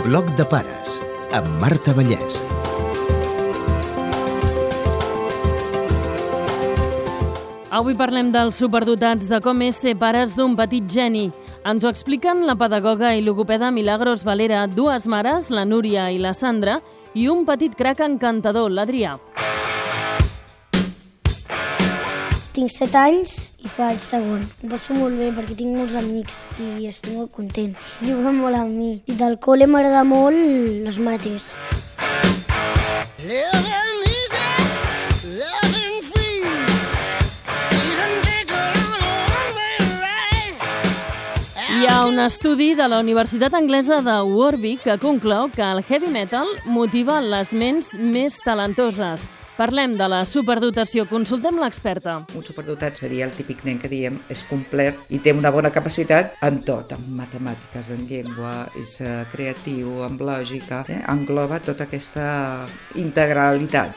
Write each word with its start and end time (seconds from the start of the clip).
Bloc 0.00 0.30
de 0.32 0.46
pares, 0.48 0.94
amb 1.36 1.58
Marta 1.60 1.92
Vallès. 1.92 2.38
Avui 7.68 7.92
parlem 7.98 8.30
dels 8.32 8.56
superdotats, 8.56 9.28
de 9.28 9.42
com 9.44 9.60
és 9.66 9.76
ser 9.76 9.92
pares 10.00 10.32
d'un 10.38 10.56
petit 10.56 10.88
geni. 10.88 11.26
Ens 11.68 11.84
ho 11.84 11.92
expliquen 11.92 12.46
la 12.48 12.56
pedagoga 12.56 13.12
i 13.12 13.20
logopeda 13.20 13.68
Milagros 13.70 14.24
Valera, 14.24 14.64
dues 14.66 15.04
mares, 15.04 15.50
la 15.52 15.66
Núria 15.68 16.08
i 16.08 16.16
la 16.18 16.32
Sandra, 16.32 16.78
i 17.12 17.28
un 17.28 17.44
petit 17.44 17.76
crac 17.76 18.00
encantador, 18.00 18.72
l'Adrià. 18.72 19.18
Tinc 22.60 22.72
7 22.74 22.98
anys 23.00 23.30
i 23.64 23.70
faig 23.72 24.02
segon. 24.04 24.42
Em 24.60 24.68
passo 24.68 24.92
molt 24.92 25.16
bé 25.16 25.30
perquè 25.32 25.54
tinc 25.56 25.78
molts 25.78 25.94
amics 25.96 26.42
i 26.60 26.84
estic 26.90 27.14
molt 27.16 27.30
content. 27.32 27.70
Juguen 28.04 28.36
molt 28.36 28.58
amb 28.58 28.76
mi. 28.76 28.90
I 29.08 29.16
del 29.16 29.38
col·le 29.40 29.64
m'agrada 29.64 30.02
molt 30.04 30.36
les 30.84 30.98
mates. 31.00 31.54
Hi 41.64 41.88
ha 41.88 41.98
un 42.12 42.20
estudi 42.28 42.74
de 42.76 42.92
la 42.92 43.00
Universitat 43.00 43.56
Anglesa 43.56 44.04
de 44.04 44.20
Warwick 44.36 44.84
que 44.84 45.00
conclou 45.00 45.48
que 45.48 45.64
el 45.64 45.80
heavy 45.80 46.12
metal 46.12 46.58
motiva 46.68 47.22
les 47.24 47.56
ments 47.56 47.94
més 47.96 48.36
talentoses. 48.44 49.30
Parlem 49.60 49.92
de 50.00 50.06
la 50.08 50.22
superdotació. 50.24 51.02
Consultem 51.04 51.58
l'experta. 51.60 52.14
Un 52.32 52.44
superdotat 52.46 52.96
seria 52.96 53.26
el 53.26 53.34
típic 53.36 53.60
nen 53.66 53.76
que 53.82 53.90
diem 53.92 54.16
és 54.32 54.40
complet 54.48 55.12
i 55.12 55.20
té 55.20 55.34
una 55.36 55.52
bona 55.52 55.68
capacitat 55.74 56.38
en 56.48 56.62
tot, 56.64 56.94
en 56.96 57.02
matemàtiques, 57.18 57.90
en 57.92 58.06
llengua, 58.08 58.54
és 58.80 58.94
eh, 59.04 59.18
creatiu, 59.28 59.98
en 60.06 60.16
lògica, 60.16 60.80
eh? 60.88 61.02
engloba 61.12 61.60
tota 61.60 61.84
aquesta 61.84 62.30
integralitat. 63.04 63.92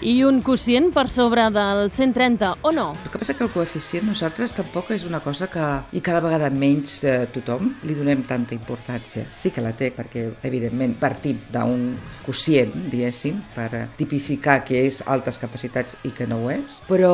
I 0.00 0.20
un 0.22 0.42
quocient 0.46 0.92
per 0.94 1.08
sobre 1.10 1.48
del 1.50 1.88
130, 1.90 2.52
o 2.62 2.70
no? 2.70 2.92
El 3.04 3.10
que 3.10 3.18
passa 3.18 3.34
que 3.34 3.42
el 3.42 3.50
coeficient 3.50 4.04
nosaltres 4.06 4.52
tampoc 4.54 4.92
és 4.94 5.02
una 5.02 5.18
cosa 5.18 5.48
que, 5.50 5.64
i 5.90 6.02
cada 6.06 6.22
vegada 6.22 6.52
menys 6.54 7.00
eh, 7.02 7.24
tothom, 7.34 7.72
li 7.82 7.96
donem 7.98 8.22
tanta 8.28 8.54
importància. 8.54 9.24
Sí 9.34 9.50
que 9.50 9.64
la 9.64 9.72
té, 9.74 9.88
perquè 9.96 10.28
evidentment 10.46 10.94
partim 11.00 11.40
d'un 11.50 11.88
quocient, 12.22 12.70
diguéssim, 12.92 13.40
per 13.56 13.66
eh, 13.74 13.82
tipificar 13.98 14.60
què 14.68 14.84
és 14.86 15.00
altes 15.02 15.40
capacitats 15.42 15.98
i 16.06 16.14
que 16.14 16.28
no 16.30 16.44
ho 16.44 16.52
és, 16.54 16.78
però 16.86 17.10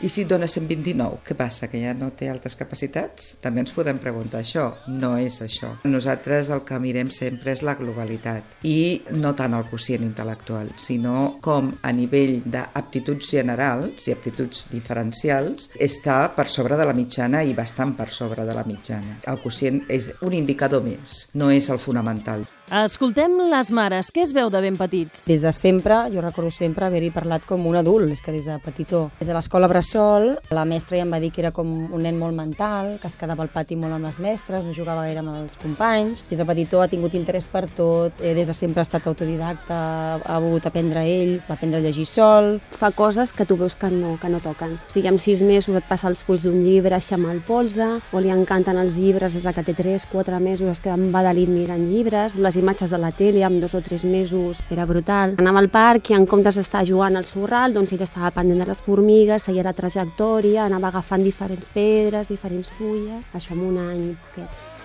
i 0.00 0.08
si 0.08 0.24
et 0.24 0.32
dona 0.32 0.48
129, 0.48 1.20
què 1.28 1.36
passa, 1.36 1.68
que 1.68 1.84
ja 1.84 1.92
no 1.92 2.14
té 2.16 2.30
altes 2.32 2.56
capacitats? 2.56 3.34
També 3.44 3.60
ens 3.66 3.76
podem 3.76 4.00
preguntar 4.00 4.40
això, 4.40 4.70
no 4.88 5.18
és 5.20 5.36
això. 5.44 5.74
Nosaltres 5.84 6.48
el 6.48 6.64
que 6.64 6.80
mirem 6.80 7.12
sempre 7.12 7.52
és 7.52 7.60
la 7.60 7.76
globalitat 7.76 8.64
i 8.64 9.02
no 9.20 9.36
tant 9.36 9.52
el 9.58 9.68
quocient 9.68 10.08
intel·lectual, 10.08 10.72
sinó 10.80 11.36
com 11.44 11.74
a 11.82 11.92
nivell 11.92 12.21
d'aptituds 12.44 13.30
generals 13.34 14.08
i 14.08 14.14
aptituds 14.14 14.66
diferencials 14.72 15.70
està 15.78 16.18
per 16.36 16.48
sobre 16.52 16.78
de 16.80 16.86
la 16.88 16.96
mitjana 16.96 17.42
i 17.42 17.54
bastant 17.58 17.96
per 17.98 18.10
sobre 18.10 18.46
de 18.48 18.56
la 18.56 18.66
mitjana. 18.68 19.18
El 19.28 19.42
quocient 19.42 19.82
és 19.88 20.10
un 20.22 20.34
indicador 20.36 20.84
més, 20.84 21.22
no 21.34 21.50
és 21.52 21.70
el 21.70 21.80
fonamental. 21.82 22.46
Escoltem 22.72 23.34
les 23.52 23.68
mares. 23.68 24.08
Què 24.08 24.22
es 24.24 24.30
veu 24.32 24.48
de 24.48 24.60
ben 24.64 24.78
petits? 24.80 25.26
Des 25.28 25.42
de 25.44 25.50
sempre, 25.52 26.06
jo 26.08 26.22
recordo 26.24 26.48
sempre 26.48 26.86
haver-hi 26.86 27.10
parlat 27.12 27.42
com 27.44 27.66
un 27.68 27.74
adult, 27.76 28.08
és 28.14 28.22
que 28.24 28.32
des 28.32 28.46
de 28.48 28.54
petitó. 28.64 29.02
Des 29.18 29.28
de 29.28 29.34
l'escola 29.36 29.68
Bressol, 29.68 30.38
la 30.56 30.64
mestra 30.64 30.96
ja 30.96 31.04
em 31.04 31.12
va 31.12 31.18
dir 31.20 31.28
que 31.28 31.42
era 31.42 31.50
com 31.52 31.68
un 31.68 32.00
nen 32.00 32.16
molt 32.16 32.32
mental, 32.32 32.94
que 33.02 33.10
es 33.10 33.18
quedava 33.20 33.44
al 33.44 33.50
pati 33.52 33.76
molt 33.76 33.92
amb 33.92 34.08
les 34.08 34.16
mestres, 34.24 34.64
no 34.64 34.72
jugava 34.72 35.02
gaire 35.04 35.20
amb 35.20 35.34
els 35.34 35.58
companys. 35.60 36.22
Des 36.30 36.40
de 36.40 36.46
petitó 36.48 36.80
ha 36.80 36.86
tingut 36.88 37.12
interès 37.12 37.44
per 37.52 37.66
tot, 37.76 38.16
eh, 38.22 38.32
des 38.32 38.48
de 38.48 38.54
sempre 38.56 38.80
ha 38.80 38.88
estat 38.88 39.06
autodidacta, 39.06 39.82
ha 40.24 40.38
volgut 40.40 40.70
aprendre 40.70 41.04
ell, 41.04 41.42
va 41.50 41.58
aprendre 41.58 41.82
a 41.82 41.84
llegir 41.84 42.06
sol. 42.06 42.58
fa 42.70 42.90
coses 42.90 43.34
que 43.34 43.44
tu 43.44 43.56
veus 43.56 43.76
que 43.76 43.90
no, 43.90 44.16
que 44.18 44.30
no 44.30 44.40
toquen. 44.40 44.78
O 44.88 44.90
sigui, 44.90 45.08
amb 45.08 45.20
sis 45.20 45.42
mesos 45.42 45.76
et 45.76 45.84
passa 45.84 46.08
els 46.08 46.22
fulls 46.24 46.44
d'un 46.44 46.62
llibre 46.64 46.96
així 46.96 47.12
amb 47.12 47.28
el 47.28 47.40
polze, 47.40 48.00
o 48.12 48.18
li 48.18 48.30
encanten 48.30 48.78
els 48.78 48.96
llibres 48.96 49.34
des 49.34 49.44
de 49.44 49.52
que 49.52 49.62
té 49.62 49.74
3, 49.74 50.08
4 50.10 50.40
mesos, 50.40 50.68
es 50.68 50.80
queda 50.80 50.94
embadalit 50.94 51.48
mirant 51.48 51.86
llibres, 51.90 52.36
les 52.36 52.61
imatges 52.62 52.90
de 52.90 53.00
la 53.02 53.12
tele 53.12 53.44
amb 53.44 53.60
dos 53.62 53.74
o 53.74 53.82
tres 53.84 54.04
mesos, 54.04 54.62
era 54.70 54.86
brutal. 54.86 55.36
Anava 55.42 55.62
al 55.62 55.70
parc 55.72 56.12
i 56.12 56.18
en 56.18 56.26
comptes 56.30 56.58
d'estar 56.60 56.84
jugant 56.88 57.18
al 57.18 57.28
sorral, 57.28 57.74
doncs 57.74 57.92
ell 57.92 58.06
estava 58.06 58.32
pendent 58.34 58.62
de 58.62 58.68
les 58.70 58.82
formigues, 58.86 59.48
seguia 59.48 59.66
la 59.66 59.76
trajectòria, 59.76 60.66
anava 60.66 60.92
agafant 60.92 61.24
diferents 61.26 61.68
pedres, 61.74 62.30
diferents 62.32 62.70
fulles, 62.78 63.28
això 63.34 63.56
en 63.58 63.66
un 63.72 63.82
any 63.82 64.06
i 64.12 64.14
poquet. 64.28 64.81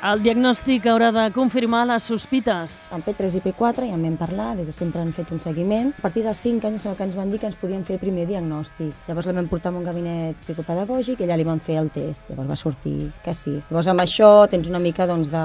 El 0.00 0.22
diagnòstic 0.24 0.86
haurà 0.88 1.10
de 1.12 1.26
confirmar 1.34 1.82
les 1.84 2.06
sospites. 2.08 2.86
En 2.96 3.02
P3 3.04 3.34
i 3.36 3.40
P4 3.44 3.84
ja 3.84 3.98
en 3.98 4.04
vam 4.06 4.14
parlar, 4.16 4.54
des 4.56 4.70
de 4.70 4.72
sempre 4.72 5.02
han 5.02 5.10
fet 5.12 5.28
un 5.34 5.42
seguiment. 5.44 5.90
A 5.98 6.00
partir 6.06 6.22
dels 6.24 6.40
5 6.40 6.64
anys 6.70 6.86
el 6.88 6.94
que 6.96 7.04
ens 7.04 7.18
van 7.18 7.28
dir 7.28 7.36
que 7.42 7.44
ens 7.50 7.58
podien 7.60 7.82
fer 7.84 7.98
el 7.98 8.00
primer 8.00 8.24
diagnòstic. 8.30 8.94
Llavors 9.10 9.28
la 9.28 9.34
vam 9.36 9.50
portar 9.50 9.68
a 9.68 9.76
un 9.76 9.84
gabinet 9.84 10.38
psicopedagògic 10.40 11.20
i 11.20 11.26
allà 11.26 11.36
li 11.36 11.44
van 11.44 11.60
fer 11.60 11.76
el 11.82 11.90
test. 11.92 12.30
Llavors 12.30 12.48
va 12.48 12.56
sortir 12.56 13.10
que 13.22 13.34
sí. 13.36 13.58
Llavors 13.68 13.90
amb 13.92 14.00
això 14.06 14.30
tens 14.48 14.70
una 14.72 14.80
mica 14.80 15.04
doncs, 15.06 15.28
de... 15.28 15.42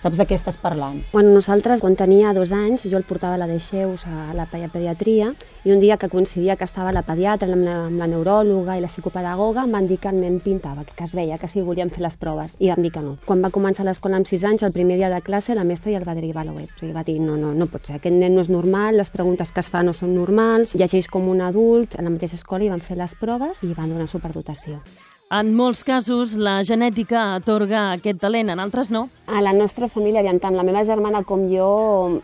saps 0.00 0.16
de 0.22 0.24
què 0.30 0.38
estàs 0.40 0.56
parlant. 0.56 1.02
Bueno, 1.12 1.34
nosaltres, 1.36 1.84
quan 1.84 1.94
tenia 2.00 2.32
dos 2.32 2.50
anys, 2.56 2.86
jo 2.88 2.96
el 2.96 3.04
portava 3.04 3.36
a 3.36 3.42
la 3.44 3.50
Deixeus 3.52 4.06
a 4.08 4.32
la 4.32 4.48
pe- 4.48 4.64
pediatria 4.72 5.34
i 5.68 5.74
un 5.74 5.80
dia 5.84 5.98
que 6.00 6.08
coincidia 6.08 6.56
que 6.56 6.64
estava 6.64 6.94
la 6.96 7.04
pediatra 7.04 7.52
amb 7.52 7.66
la, 7.68 7.76
amb 7.90 8.00
la 8.00 8.08
neuròloga 8.08 8.78
i 8.78 8.80
la 8.80 8.88
psicopedagoga 8.88 9.66
em 9.68 9.76
van 9.76 9.86
dir 9.86 10.00
que 10.00 10.08
el 10.08 10.16
nen 10.22 10.40
pintava, 10.40 10.86
que, 10.88 10.96
es 11.04 11.12
veia, 11.12 11.36
que 11.36 11.48
si 11.52 11.60
volien 11.60 11.92
fer 11.92 12.00
les 12.06 12.16
proves 12.16 12.56
i 12.58 12.72
vam 12.72 12.80
dir 12.80 12.94
que 12.96 13.04
no. 13.04 13.18
Quan 13.28 13.44
va 13.44 13.52
començar 13.52 13.84
l'escola 13.98 14.14
amb 14.20 14.28
6 14.30 14.44
anys, 14.46 14.62
el 14.62 14.70
primer 14.70 14.94
dia 14.96 15.08
de 15.10 15.18
classe, 15.26 15.56
la 15.58 15.64
mestra 15.66 15.90
ja 15.90 15.98
el 15.98 16.06
va 16.06 16.14
derivar 16.14 16.44
a 16.44 16.46
la 16.46 16.52
web. 16.54 16.70
O 16.70 16.78
sigui, 16.78 16.92
va 16.94 17.02
dir, 17.02 17.18
no, 17.18 17.34
no, 17.36 17.50
no 17.50 17.66
pot 17.66 17.82
ser, 17.82 17.96
aquest 17.98 18.14
nen 18.14 18.36
no 18.36 18.46
és 18.46 18.50
normal, 18.52 18.94
les 18.94 19.10
preguntes 19.10 19.50
que 19.50 19.58
es 19.58 19.72
fa 19.72 19.82
no 19.82 19.90
són 19.90 20.14
normals, 20.14 20.76
llegeix 20.78 21.10
com 21.10 21.26
un 21.26 21.42
adult, 21.42 21.98
a 21.98 22.06
la 22.06 22.14
mateixa 22.14 22.38
escola 22.38 22.62
i 22.62 22.70
van 22.70 22.84
fer 22.84 22.94
les 23.00 23.18
proves 23.18 23.66
i 23.66 23.74
van 23.74 23.90
donar 23.90 24.06
superdotació. 24.06 24.78
En 25.28 25.50
molts 25.52 25.82
casos, 25.84 26.38
la 26.40 26.62
genètica 26.64 27.34
atorga 27.36 27.90
aquest 27.92 28.16
talent, 28.22 28.48
en 28.48 28.60
altres 28.62 28.88
no. 28.88 29.10
A 29.28 29.42
la 29.44 29.52
nostra 29.52 29.84
família, 29.92 30.22
aviam, 30.22 30.38
tant 30.40 30.54
la 30.56 30.62
meva 30.64 30.80
germana 30.88 31.20
com 31.28 31.42
jo 31.50 31.66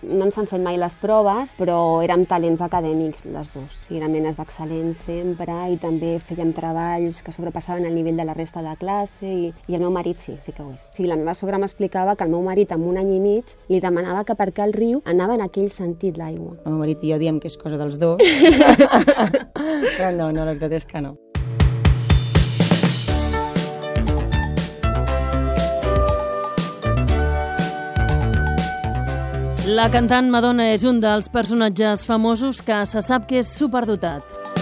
no 0.01 0.21
ens 0.25 0.39
han 0.41 0.47
fet 0.49 0.63
mai 0.65 0.79
les 0.81 0.95
proves, 1.03 1.53
però 1.59 2.01
érem 2.01 2.23
talents 2.25 2.63
acadèmics, 2.65 3.27
les 3.29 3.51
dues. 3.53 3.75
O 3.77 3.85
sigui, 3.85 3.99
érem 4.01 4.15
nenes 4.17 4.39
d'excel·lents 4.41 5.03
sempre 5.05 5.59
i 5.69 5.77
també 5.83 6.15
fèiem 6.17 6.55
treballs 6.57 7.19
que 7.27 7.35
sobrepassaven 7.37 7.85
el 7.85 7.93
nivell 7.93 8.17
de 8.17 8.25
la 8.25 8.37
resta 8.39 8.63
de 8.65 8.73
classe 8.81 9.29
i, 9.29 9.53
i 9.53 9.77
el 9.77 9.85
meu 9.85 9.93
marit 9.93 10.25
sí, 10.25 10.39
sí 10.41 10.57
que 10.57 10.65
ho 10.65 10.71
és. 10.73 10.89
O 10.89 10.97
sigui, 10.97 11.11
la 11.13 11.21
meva 11.21 11.37
sogra 11.37 11.61
m'explicava 11.61 12.17
que 12.17 12.25
el 12.25 12.33
meu 12.33 12.41
marit 12.47 12.73
amb 12.73 12.89
un 12.89 12.97
any 13.03 13.13
i 13.19 13.21
mig 13.21 13.53
li 13.69 13.83
demanava 13.85 14.25
que 14.25 14.39
perquè 14.41 14.65
el 14.65 14.73
riu 14.73 15.05
anava 15.05 15.37
en 15.37 15.45
aquell 15.45 15.69
sentit 15.69 16.17
l'aigua. 16.17 16.57
El 16.65 16.73
meu 16.73 16.81
marit 16.87 17.05
i 17.05 17.13
jo 17.13 17.21
diem 17.21 17.37
que 17.37 17.53
és 17.53 17.61
cosa 17.61 17.77
dels 17.77 18.01
dos. 18.01 18.25
Però 20.01 20.09
no, 20.17 20.33
no, 20.33 20.41
la 20.41 20.55
veritat 20.55 20.81
és 20.81 20.89
que 20.89 21.05
no. 21.05 21.19
La 29.65 29.87
cantant 29.89 30.27
Madonna 30.29 30.67
és 30.75 30.83
un 30.85 30.99
dels 31.01 31.31
personatges 31.33 32.05
famosos 32.05 32.61
que 32.61 32.83
se 32.85 33.01
sap 33.01 33.25
que 33.31 33.41
és 33.41 33.49
superdotat. 33.49 34.54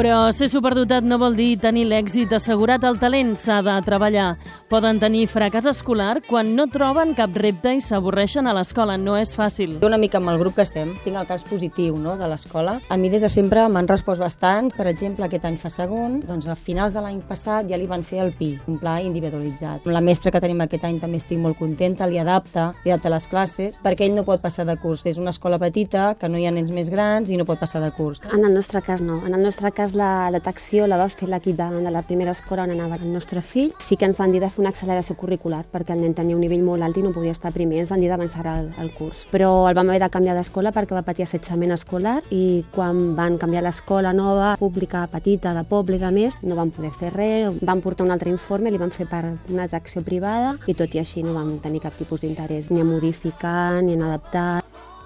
Però 0.00 0.30
ser 0.32 0.46
superdotat 0.48 1.04
no 1.04 1.18
vol 1.20 1.34
dir 1.36 1.58
tenir 1.60 1.82
l'èxit 1.84 2.30
assegurat. 2.32 2.80
El 2.88 2.96
talent 2.96 3.34
s'ha 3.36 3.58
de 3.60 3.74
treballar. 3.84 4.30
Poden 4.72 4.96
tenir 4.96 5.26
fracàs 5.28 5.66
escolar 5.68 6.22
quan 6.24 6.54
no 6.56 6.64
troben 6.72 7.10
cap 7.18 7.34
repte 7.36 7.74
i 7.76 7.82
s'avorreixen 7.84 8.46
a 8.48 8.54
l'escola. 8.56 8.94
No 8.96 9.18
és 9.20 9.34
fàcil. 9.36 9.74
Jo 9.82 9.90
una 9.90 9.98
mica 10.00 10.16
amb 10.16 10.32
el 10.32 10.38
grup 10.40 10.56
que 10.56 10.64
estem, 10.64 10.94
tinc 11.04 11.20
el 11.20 11.28
cas 11.28 11.44
positiu 11.44 11.98
no, 12.00 12.14
de 12.16 12.30
l'escola. 12.32 12.78
A 12.88 12.96
mi 12.96 13.10
des 13.12 13.20
de 13.20 13.28
sempre 13.28 13.66
m'han 13.68 13.90
respost 13.90 14.24
bastant. 14.24 14.70
Per 14.72 14.86
exemple, 14.88 15.26
aquest 15.26 15.44
any 15.44 15.58
fa 15.60 15.68
segon, 15.74 16.16
doncs 16.24 16.48
a 16.48 16.56
finals 16.56 16.96
de 16.96 17.04
l'any 17.04 17.20
passat 17.28 17.68
ja 17.68 17.76
li 17.76 17.90
van 17.90 18.00
fer 18.00 18.22
el 18.24 18.32
PI, 18.40 18.50
un 18.72 18.80
pla 18.80 18.96
individualitzat. 19.04 19.84
La 19.84 20.00
mestra 20.00 20.32
que 20.32 20.40
tenim 20.40 20.64
aquest 20.64 20.88
any 20.88 20.96
també 21.04 21.20
estic 21.20 21.44
molt 21.44 21.60
contenta, 21.60 22.08
li 22.08 22.16
adapta, 22.22 22.70
li 22.86 22.94
adapta 22.94 23.12
les 23.12 23.28
classes, 23.28 23.76
perquè 23.84 24.08
ell 24.08 24.16
no 24.16 24.24
pot 24.24 24.40
passar 24.40 24.64
de 24.64 24.78
curs. 24.80 25.04
És 25.04 25.20
una 25.20 25.36
escola 25.36 25.60
petita, 25.60 26.14
que 26.16 26.32
no 26.32 26.40
hi 26.40 26.48
ha 26.48 26.56
nens 26.56 26.72
més 26.72 26.88
grans 26.88 27.28
i 27.28 27.36
no 27.36 27.44
pot 27.44 27.60
passar 27.60 27.84
de 27.84 27.92
curs. 27.92 28.24
En 28.32 28.48
el 28.48 28.56
nostre 28.56 28.80
cas 28.80 29.04
no. 29.04 29.20
En 29.26 29.36
el 29.36 29.44
nostre 29.44 29.68
cas 29.76 29.89
la 29.96 30.30
detecció 30.32 30.86
la 30.86 30.98
va 31.00 31.08
fer 31.08 31.28
l'equip 31.28 31.56
de, 31.58 31.68
de 31.84 31.90
la 31.92 32.02
primera 32.06 32.34
escola 32.36 32.64
on 32.66 32.74
anava 32.74 32.98
el 33.00 33.12
nostre 33.12 33.42
fill. 33.42 33.72
Sí 33.78 33.96
que 33.96 34.08
ens 34.08 34.18
van 34.20 34.32
dir 34.32 34.40
de 34.42 34.50
fer 34.50 34.62
una 34.62 34.72
acceleració 34.74 35.16
curricular 35.16 35.62
perquè 35.72 35.94
el 35.96 36.04
nen 36.04 36.14
tenia 36.14 36.36
un 36.36 36.42
nivell 36.44 36.64
molt 36.66 36.86
alt 36.86 36.98
i 37.00 37.04
no 37.04 37.14
podia 37.14 37.34
estar 37.34 37.52
primer. 37.54 37.80
Ens 37.82 37.92
van 37.92 38.02
dir 38.02 38.10
d'avançar 38.10 38.46
el, 38.54 38.70
el 38.82 38.92
curs. 38.96 39.24
Però 39.32 39.68
el 39.68 39.76
vam 39.78 39.90
haver 39.90 40.02
de 40.04 40.10
canviar 40.12 40.36
d'escola 40.38 40.72
perquè 40.76 40.96
va 40.96 41.04
patir 41.06 41.26
assetjament 41.26 41.74
escolar 41.76 42.18
i 42.30 42.62
quan 42.74 43.14
van 43.18 43.38
canviar 43.40 43.64
l'escola 43.66 44.14
nova, 44.16 44.54
pública, 44.60 45.06
petita, 45.10 45.54
de 45.54 45.64
de 45.70 46.10
més, 46.14 46.40
no 46.42 46.56
van 46.56 46.70
poder 46.70 46.90
fer 46.90 47.12
res. 47.14 47.60
Van 47.62 47.80
portar 47.80 48.06
un 48.06 48.14
altre 48.14 48.30
informe, 48.30 48.70
li 48.70 48.80
van 48.80 48.90
fer 48.90 49.06
per 49.10 49.24
una 49.50 49.66
detecció 49.66 50.02
privada 50.02 50.56
i 50.66 50.74
tot 50.74 50.94
i 50.94 51.02
així 51.02 51.24
no 51.26 51.34
vam 51.36 51.58
tenir 51.62 51.82
cap 51.84 51.96
tipus 51.96 52.24
d'interès 52.24 52.70
ni 52.70 52.80
a 52.80 52.88
modificar 52.88 53.82
ni 53.82 53.94
en 53.94 54.02
adaptar. 54.08 54.59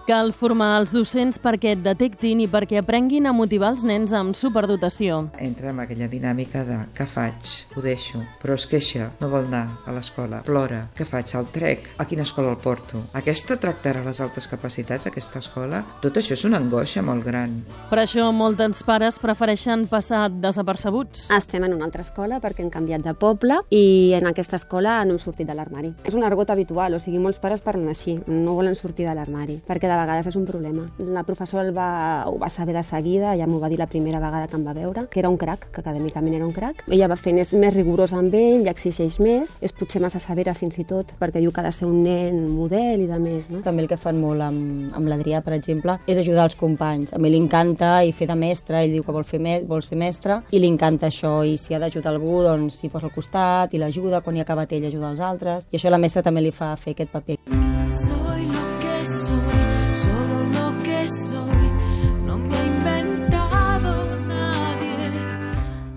Cal 0.05 0.35
formar 0.37 0.75
els 0.83 0.91
docents 0.93 1.39
perquè 1.41 1.71
et 1.73 1.81
detectin 1.81 2.43
i 2.45 2.47
perquè 2.53 2.77
aprenguin 2.77 3.25
a 3.25 3.31
motivar 3.33 3.71
els 3.73 3.87
nens 3.89 4.12
amb 4.12 4.37
superdotació. 4.37 5.31
Entra 5.41 5.71
en 5.71 5.79
aquella 5.81 6.11
dinàmica 6.12 6.61
de 6.69 6.77
què 6.93 7.06
faig? 7.09 7.53
Ho 7.73 7.81
deixo, 7.81 8.21
però 8.43 8.53
es 8.59 8.67
queixa, 8.69 9.06
no 9.23 9.31
vol 9.33 9.47
anar 9.49 9.79
a 9.89 9.95
l'escola, 9.97 10.43
plora, 10.45 10.83
què 10.93 11.06
faig? 11.09 11.33
El 11.41 11.49
trec, 11.55 11.89
a 11.97 12.05
quina 12.05 12.27
escola 12.29 12.51
el 12.53 12.59
porto? 12.61 13.01
Aquesta 13.17 13.56
tractarà 13.62 14.03
les 14.05 14.21
altes 14.21 14.45
capacitats, 14.51 15.09
aquesta 15.09 15.41
escola? 15.41 15.81
Tot 16.05 16.21
això 16.21 16.37
és 16.37 16.45
una 16.45 16.61
angoixa 16.61 17.00
molt 17.00 17.25
gran. 17.25 17.57
Per 17.89 18.03
això 18.03 18.29
molts 18.37 18.85
pares 18.85 19.17
prefereixen 19.25 19.87
passar 19.89 20.27
desapercebuts. 20.29 21.31
Estem 21.33 21.65
en 21.65 21.79
una 21.79 21.89
altra 21.89 22.05
escola 22.05 22.43
perquè 22.45 22.61
hem 22.67 22.69
canviat 22.77 23.09
de 23.09 23.17
poble 23.17 23.62
i 23.73 24.12
en 24.21 24.29
aquesta 24.29 24.61
escola 24.61 25.00
no 25.09 25.17
hem 25.17 25.25
sortit 25.25 25.49
de 25.49 25.57
l'armari. 25.57 25.95
És 26.05 26.12
un 26.12 26.29
argot 26.29 26.53
habitual, 26.53 26.93
o 26.93 27.00
sigui, 27.00 27.25
molts 27.25 27.41
pares 27.41 27.65
parlen 27.65 27.89
així, 27.89 28.19
no 28.29 28.61
volen 28.61 28.77
sortir 28.77 29.09
de 29.09 29.17
l'armari, 29.17 29.62
perquè 29.65 29.89
de 29.89 29.94
vegades 30.00 30.29
és 30.31 30.37
un 30.37 30.44
problema. 30.49 30.87
La 30.99 31.25
professora 31.26 31.64
el 31.67 31.73
va, 31.76 32.25
ho 32.29 32.37
va 32.41 32.50
saber 32.50 32.75
de 32.76 32.82
seguida, 32.82 33.35
ja 33.38 33.46
m'ho 33.46 33.61
va 33.62 33.70
dir 33.73 33.79
la 33.79 33.88
primera 33.91 34.20
vegada 34.23 34.49
que 34.49 34.56
em 34.58 34.67
va 34.67 34.75
veure, 34.76 35.06
que 35.11 35.20
era 35.20 35.31
un 35.31 35.38
crac, 35.38 35.69
que 35.73 35.82
acadèmicament 35.82 36.37
era 36.38 36.46
un 36.46 36.52
crac. 36.52 36.85
Ella 36.88 37.08
va 37.11 37.19
fent, 37.20 37.38
és 37.43 37.55
més 37.55 37.75
rigorosa 37.75 38.19
amb 38.19 38.35
ell, 38.35 38.62
li 38.64 38.73
exigeix 38.73 39.19
més, 39.23 39.56
és 39.64 39.75
potser 39.76 40.02
massa 40.02 40.20
severa 40.23 40.55
fins 40.55 40.79
i 40.79 40.87
tot, 40.88 41.14
perquè 41.20 41.43
diu 41.43 41.52
que 41.52 41.62
ha 41.62 41.67
de 41.69 41.73
ser 41.75 41.88
un 41.88 42.02
nen 42.05 42.44
model 42.55 43.05
i 43.05 43.08
de 43.11 43.20
més, 43.23 43.50
no? 43.52 43.62
També 43.64 43.85
el 43.85 43.91
que 43.91 44.00
fan 44.00 44.20
molt 44.20 44.44
amb, 44.44 44.94
amb 44.96 45.11
l'Adrià, 45.11 45.43
per 45.44 45.56
exemple, 45.56 45.99
és 46.06 46.20
ajudar 46.20 46.49
els 46.49 46.58
companys. 46.61 47.14
A 47.14 47.20
mi 47.23 47.32
li 47.32 47.40
encanta 47.40 47.97
i 48.05 48.12
fer 48.17 48.29
de 48.31 48.38
mestre, 48.38 48.82
ell 48.82 48.94
diu 48.97 49.06
que 49.06 49.14
vol, 49.14 49.26
fer 49.29 49.40
me 49.43 49.61
vol 49.69 49.85
ser 49.87 49.99
mestre, 50.00 50.40
i 50.50 50.61
li 50.62 50.70
encanta 50.70 51.11
això, 51.11 51.37
i 51.47 51.56
si 51.61 51.75
ha 51.75 51.82
d'ajudar 51.82 52.14
algú, 52.14 52.40
doncs 52.44 52.81
s'hi 52.81 52.93
posa 52.93 53.11
al 53.11 53.14
costat 53.14 53.75
i 53.75 53.82
l'ajuda, 53.82 54.23
quan 54.25 54.37
hi 54.37 54.43
ha 54.43 54.49
acabat 54.49 54.73
ell 54.76 54.88
ajuda 54.90 55.12
els 55.14 55.25
altres, 55.25 55.67
i 55.70 55.79
això 55.79 55.93
la 55.93 56.02
mestra 56.02 56.25
també 56.25 56.44
li 56.44 56.55
fa 56.55 56.75
fer 56.76 56.97
aquest 56.97 57.12
paper. 57.14 57.40
Soy 57.85 58.24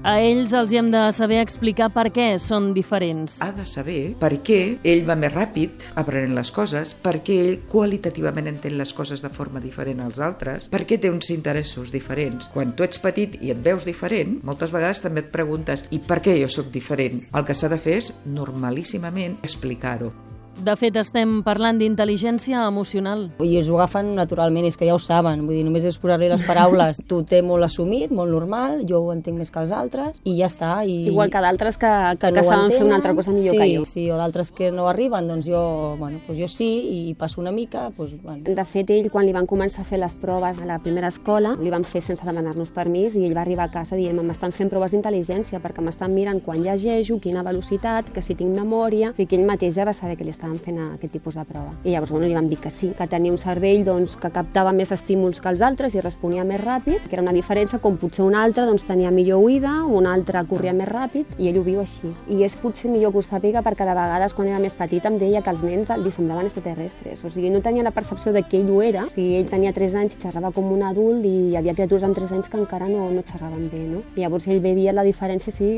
A 0.07 0.21
ells 0.23 0.53
els 0.55 0.71
hi 0.71 0.77
hem 0.79 0.87
de 0.87 1.01
saber 1.11 1.41
explicar 1.43 1.89
per 1.91 2.05
què 2.15 2.29
són 2.39 2.69
diferents. 2.71 3.41
Ha 3.43 3.49
de 3.51 3.65
saber 3.67 4.13
per 4.21 4.29
què 4.39 4.77
ell 4.87 5.01
va 5.09 5.17
més 5.19 5.33
ràpid 5.33 5.83
aprenent 5.99 6.31
les 6.37 6.51
coses, 6.55 6.93
per 6.95 7.17
què 7.27 7.35
ell 7.43 7.57
qualitativament 7.67 8.47
entén 8.47 8.77
les 8.79 8.93
coses 8.95 9.19
de 9.19 9.31
forma 9.33 9.59
diferent 9.59 9.99
als 10.05 10.21
altres, 10.23 10.69
per 10.71 10.85
què 10.87 10.95
té 11.03 11.11
uns 11.11 11.27
interessos 11.35 11.91
diferents. 11.91 12.47
Quan 12.53 12.71
tu 12.71 12.87
ets 12.87 13.03
petit 13.03 13.35
i 13.43 13.51
et 13.51 13.59
veus 13.65 13.83
diferent, 13.83 14.37
moltes 14.47 14.71
vegades 14.71 15.03
també 15.03 15.25
et 15.25 15.33
preguntes 15.35 15.83
i 15.91 15.99
per 15.99 16.21
què 16.23 16.37
jo 16.39 16.47
sóc 16.55 16.71
diferent? 16.71 17.25
El 17.35 17.43
que 17.43 17.57
s'ha 17.57 17.67
de 17.67 17.81
fer 17.81 17.99
és 17.99 18.09
normalíssimament 18.23 19.41
explicar-ho. 19.43 20.13
De 20.57 20.73
fet, 20.75 20.95
estem 20.97 21.41
parlant 21.45 21.77
d'intel·ligència 21.77 22.63
emocional. 22.65 23.27
I 23.43 23.59
els 23.59 23.69
ho 23.69 23.77
agafen 23.77 24.13
naturalment, 24.17 24.65
és 24.67 24.77
que 24.77 24.87
ja 24.87 24.95
ho 24.95 25.01
saben, 25.01 25.43
vull 25.45 25.59
dir, 25.59 25.65
només 25.67 25.85
és 25.85 25.99
posar-li 26.01 26.29
les 26.31 26.43
paraules. 26.47 27.01
tu 27.09 27.21
té 27.27 27.43
molt 27.45 27.67
assumit, 27.67 28.11
molt 28.11 28.33
normal, 28.33 28.81
jo 28.89 29.03
ho 29.05 29.11
entenc 29.13 29.37
més 29.37 29.51
que 29.53 29.61
els 29.61 29.73
altres, 29.75 30.21
i 30.25 30.37
ja 30.39 30.49
està. 30.49 30.71
I... 30.83 31.11
Igual 31.11 31.31
que 31.33 31.43
d'altres 31.45 31.77
que, 31.77 31.91
que, 32.17 32.31
que 32.31 32.33
no 32.39 32.45
saben 32.47 32.73
fer 32.73 32.83
una 32.85 32.97
altra 32.97 33.13
cosa 33.17 33.35
millor 33.35 33.53
sí, 33.53 33.59
que 33.61 33.69
jo. 33.75 33.83
Sí, 33.85 34.07
o 34.11 34.17
d'altres 34.17 34.51
que 34.55 34.71
no 34.73 34.87
arriben, 34.89 35.29
doncs 35.29 35.47
jo, 35.47 35.61
bueno, 35.99 36.21
doncs 36.25 36.41
jo 36.41 36.49
sí, 36.51 36.69
i 37.11 37.13
passo 37.19 37.41
una 37.41 37.53
mica, 37.53 37.87
doncs, 37.95 38.17
bueno. 38.23 38.43
De 38.57 38.65
fet, 38.65 38.89
ell, 38.95 39.11
quan 39.13 39.27
li 39.27 39.35
van 39.35 39.47
començar 39.49 39.85
a 39.85 39.87
fer 39.87 40.01
les 40.01 40.17
proves 40.21 40.61
a 40.61 40.67
la 40.69 40.79
primera 40.83 41.11
escola, 41.13 41.53
li 41.61 41.73
van 41.73 41.85
fer 41.87 42.01
sense 42.01 42.25
demanar-nos 42.25 42.73
permís 42.73 43.15
i 43.15 43.27
ell 43.27 43.37
va 43.37 43.43
arribar 43.45 43.69
a 43.69 43.73
casa 43.73 43.99
dient 43.99 44.17
m'estan 44.17 44.55
fent 44.55 44.71
proves 44.73 44.95
d'intel·ligència 44.95 45.61
perquè 45.61 45.85
m'estan 45.85 46.15
mirant 46.15 46.41
quan 46.43 46.63
llegeixo, 46.65 47.19
quina 47.21 47.45
velocitat, 47.45 48.09
que 48.13 48.25
si 48.25 48.35
tinc 48.35 48.57
memòria... 48.57 49.13
O 49.13 49.17
sigui, 49.17 49.29
que 49.29 49.37
ell 49.37 49.47
mateix 49.47 49.77
ja 49.77 49.85
va 49.87 49.93
saber 49.95 50.17
que 50.17 50.25
li 50.25 50.33
estaven 50.47 50.59
fent 50.63 50.79
aquest 50.95 51.13
tipus 51.13 51.35
de 51.35 51.43
prova. 51.45 51.73
I 51.83 51.91
llavors, 51.91 52.11
bueno, 52.11 52.27
li 52.27 52.33
van 52.33 52.49
dir 52.49 52.57
que 52.59 52.69
sí, 52.69 52.91
que 52.97 53.07
tenia 53.07 53.31
un 53.31 53.37
cervell 53.37 53.83
doncs, 53.85 54.15
que 54.17 54.29
captava 54.31 54.71
més 54.71 54.91
estímuls 54.91 55.41
que 55.41 55.49
els 55.49 55.61
altres 55.61 55.95
i 55.95 56.01
responia 56.01 56.45
més 56.47 56.61
ràpid, 56.61 57.07
que 57.07 57.15
era 57.15 57.23
una 57.23 57.33
diferència 57.35 57.79
com 57.79 57.97
potser 57.97 58.23
un 58.25 58.35
altre 58.35 58.65
doncs, 58.65 58.85
tenia 58.87 59.11
millor 59.11 59.43
oïda, 59.43 59.83
un 59.83 60.07
altre 60.07 60.43
corria 60.47 60.73
més 60.73 60.87
ràpid, 60.87 61.37
i 61.37 61.49
ell 61.51 61.59
ho 61.59 61.63
viu 61.65 61.81
així. 61.81 62.13
I 62.29 62.43
és 62.43 62.55
potser 62.59 62.91
millor 62.91 63.11
que 63.11 63.21
ho 63.21 63.25
sàpiga 63.25 63.63
perquè 63.65 63.87
de 63.87 63.95
vegades 63.97 64.35
quan 64.37 64.51
era 64.51 64.61
més 64.63 64.75
petit 64.77 65.05
em 65.05 65.17
deia 65.19 65.41
que 65.41 65.53
els 65.53 65.63
nens 65.63 65.91
li 65.97 66.11
semblaven 66.11 66.47
extraterrestres, 66.47 67.23
o 67.23 67.31
sigui, 67.33 67.51
no 67.51 67.61
tenia 67.61 67.85
la 67.85 67.95
percepció 67.95 68.33
de 68.33 68.43
que 68.43 68.61
ell 68.61 68.71
ho 68.71 68.81
era, 68.81 69.07
o 69.07 69.13
sigui, 69.13 69.37
ell 69.39 69.49
tenia 69.51 69.73
3 69.75 69.97
anys 70.03 70.17
i 70.17 70.21
xerrava 70.21 70.51
com 70.55 70.71
un 70.71 70.83
adult 70.87 71.25
i 71.25 71.35
hi 71.51 71.57
havia 71.59 71.75
criatures 71.75 72.07
amb 72.07 72.17
3 72.17 72.37
anys 72.37 72.51
que 72.51 72.59
encara 72.59 72.89
no, 72.91 73.09
no 73.11 73.25
xerraven 73.27 73.67
bé, 73.71 73.83
no? 73.87 74.03
I 74.15 74.25
llavors 74.25 74.47
ell 74.47 74.63
veia 74.63 74.95
la 74.95 75.05
diferència 75.07 75.53
sí, 75.53 75.71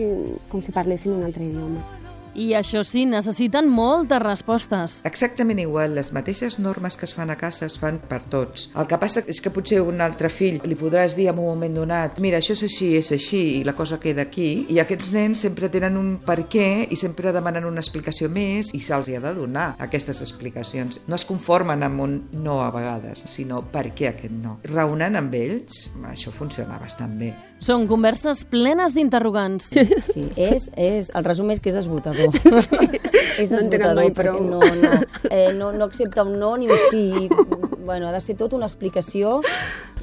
com 0.50 0.64
si 0.64 0.76
parlessin 0.76 1.16
un 1.16 1.26
altre 1.28 1.46
idioma. 1.46 2.09
I 2.40 2.54
això 2.56 2.86
sí, 2.88 3.04
necessiten 3.04 3.68
moltes 3.68 4.22
respostes. 4.24 4.94
Exactament 5.08 5.60
igual, 5.60 5.98
les 5.98 6.14
mateixes 6.16 6.56
normes 6.64 6.96
que 6.96 7.04
es 7.04 7.14
fan 7.16 7.34
a 7.34 7.36
casa 7.36 7.66
es 7.68 7.76
fan 7.80 7.98
per 8.00 8.22
tots. 8.32 8.70
El 8.80 8.88
que 8.88 9.00
passa 9.02 9.26
és 9.28 9.42
que 9.44 9.52
potser 9.52 9.82
un 9.84 10.00
altre 10.00 10.32
fill 10.32 10.62
li 10.64 10.78
podràs 10.80 11.18
dir 11.18 11.28
en 11.28 11.42
un 11.42 11.50
moment 11.50 11.76
donat 11.82 12.22
mira, 12.24 12.40
això 12.40 12.56
és 12.56 12.64
així, 12.70 12.94
és 12.96 13.12
així, 13.12 13.42
i 13.60 13.66
la 13.68 13.76
cosa 13.76 14.00
queda 14.00 14.24
aquí, 14.24 14.66
i 14.72 14.80
aquests 14.80 15.12
nens 15.16 15.44
sempre 15.44 15.68
tenen 15.74 16.00
un 16.00 16.14
per 16.24 16.46
què 16.48 16.88
i 16.88 17.00
sempre 17.00 17.36
demanen 17.36 17.68
una 17.68 17.84
explicació 17.84 18.32
més 18.32 18.72
i 18.72 18.80
se'ls 18.80 19.12
ha 19.12 19.24
de 19.26 19.36
donar 19.36 19.74
aquestes 19.84 20.24
explicacions. 20.24 21.02
No 21.12 21.20
es 21.20 21.28
conformen 21.28 21.84
amb 21.84 22.06
un 22.06 22.18
no 22.40 22.62
a 22.64 22.72
vegades, 22.72 23.26
sinó 23.28 23.66
per 23.68 23.90
què 23.92 24.14
aquest 24.14 24.40
no. 24.40 24.60
Raonant 24.72 25.20
amb 25.20 25.36
ells, 25.36 25.90
això 26.08 26.32
funciona 26.32 26.80
bastant 26.80 27.20
bé. 27.20 27.34
Són 27.60 27.90
converses 27.92 28.46
plenes 28.48 28.96
d'interrogants. 28.96 29.74
Sí, 30.10 30.24
és, 30.40 30.70
és, 30.80 31.10
el 31.16 31.26
resum 31.28 31.52
és 31.52 31.60
que 31.60 31.74
és 31.74 31.78
esgotador. 31.82 32.29
és 33.42 33.52
No 33.52 33.60
en 33.62 33.70
tenen 33.72 33.90
esgotador, 33.90 34.00
mai 34.00 34.14
perquè 34.16 34.40
no, 34.44 34.60
no, 34.60 34.92
eh, 35.30 35.52
no, 35.58 35.72
no 35.74 35.90
accepta 35.90 36.26
un 36.28 36.38
no 36.42 36.56
ni 36.58 36.70
un 36.70 36.86
sí. 36.90 37.30
Bueno, 37.90 38.08
ha 38.08 38.12
de 38.12 38.22
ser 38.22 38.36
tot 38.38 38.54
una 38.54 38.68
explicació. 38.68 39.40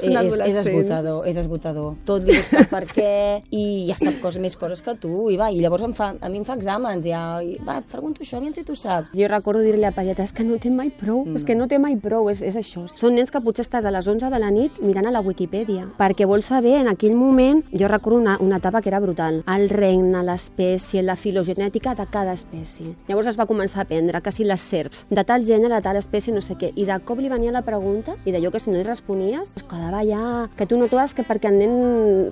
Eh, 0.03 0.11
és, 0.11 0.35
és 0.45 0.57
esgotador, 0.61 1.23
és 1.29 1.37
esgotador. 1.41 1.95
Tot 2.05 2.25
li 2.27 2.35
busca 2.35 2.65
per 2.69 2.83
què 2.91 3.13
i 3.55 3.87
ja 3.89 3.95
sap 4.01 4.19
coses, 4.21 4.41
més 4.43 4.57
coses 4.59 4.83
que 4.85 4.93
tu. 5.01 5.13
I 5.33 5.39
va, 5.41 5.49
i 5.55 5.63
llavors 5.63 5.87
em 5.87 5.95
fa, 5.97 6.11
a 6.21 6.29
mi 6.29 6.41
em 6.41 6.45
fa 6.45 6.57
exàmens, 6.59 7.07
ja, 7.07 7.21
i, 7.41 7.55
va, 7.65 7.79
et 7.81 7.87
pregunto 7.89 8.25
això, 8.25 8.41
aviam 8.41 8.53
si 8.57 8.65
tu 8.67 8.77
saps. 8.77 9.15
Jo 9.17 9.31
recordo 9.31 9.63
dir-li 9.65 9.87
al 9.89 9.95
pediatre, 9.97 10.27
és 10.27 10.35
que 10.37 10.45
no 10.45 10.59
té 10.61 10.73
mai 10.75 10.91
prou, 10.91 11.23
mm. 11.25 11.39
és 11.39 11.47
que 11.47 11.57
no 11.57 11.69
té 11.71 11.79
mai 11.81 11.97
prou, 12.03 12.29
és, 12.33 12.43
és 12.45 12.59
això. 12.59 12.85
Són 12.93 13.17
nens 13.17 13.33
que 13.33 13.41
potser 13.45 13.65
estàs 13.65 13.87
a 13.89 13.95
les 13.95 14.11
11 14.11 14.33
de 14.35 14.43
la 14.43 14.51
nit 14.53 14.83
mirant 14.85 15.09
a 15.09 15.15
la 15.15 15.23
Wikipedia, 15.25 15.87
perquè 15.97 16.29
vols 16.29 16.51
saber 16.51 16.77
en 16.83 16.91
aquell 16.93 17.17
moment, 17.17 17.63
jo 17.73 17.89
recordo 17.89 18.19
una, 18.21 18.37
una 18.43 18.61
etapa 18.61 18.83
que 18.83 18.93
era 18.93 19.01
brutal, 19.01 19.41
el 19.57 19.69
regne, 19.73 20.25
l'espècie, 20.27 21.07
la 21.07 21.17
filogenètica 21.17 21.95
de 21.97 22.09
cada 22.11 22.37
espècie. 22.37 22.93
Llavors 23.09 23.33
es 23.33 23.41
va 23.41 23.49
començar 23.49 23.81
a 23.81 23.89
aprendre 23.89 24.21
que 24.21 24.35
si 24.35 24.45
les 24.45 24.61
serps, 24.61 25.07
de 25.09 25.25
tal 25.25 25.47
gènere, 25.49 25.79
de 25.79 25.83
tal 25.89 26.03
espècie, 26.03 26.35
no 26.35 26.45
sé 26.45 26.59
què, 26.61 26.75
i 26.77 26.85
de 26.85 27.01
cop 27.07 27.23
li 27.23 27.33
venia 27.33 27.55
la 27.55 27.63
pregunta, 27.63 27.76
i 28.25 28.35
d'allò 28.35 28.53
que 28.53 28.61
si 28.63 28.71
no 28.71 28.81
hi 28.81 28.85
responies, 28.87 29.57
es 29.57 29.67
quedava 29.67 30.03
ja... 30.07 30.49
que 30.57 30.67
tu 30.67 30.79
notaves 30.81 31.15
que 31.15 31.27
perquè 31.27 31.53
el 31.53 31.59
nen 31.61 31.75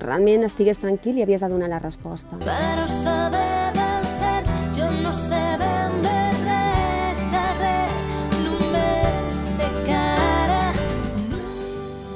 realment 0.03 0.47
estigués 0.49 0.81
tranquil 0.83 1.19
i 1.19 1.27
havies 1.27 1.45
de 1.45 1.51
donar 1.53 1.71
la 1.73 1.83
resposta. 1.83 2.41
Però 2.45 2.87
saber 2.91 3.73
del 3.77 4.09
cert, 4.19 4.55
jo 4.79 4.91
no 5.03 5.13
sé 5.15 5.54